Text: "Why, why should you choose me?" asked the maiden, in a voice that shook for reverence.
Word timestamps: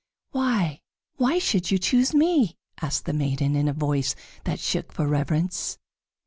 "Why, 0.31 0.81
why 1.17 1.37
should 1.37 1.69
you 1.69 1.77
choose 1.77 2.11
me?" 2.15 2.57
asked 2.81 3.05
the 3.05 3.13
maiden, 3.13 3.55
in 3.55 3.67
a 3.67 3.71
voice 3.73 4.15
that 4.45 4.59
shook 4.59 4.91
for 4.91 5.05
reverence. 5.07 5.77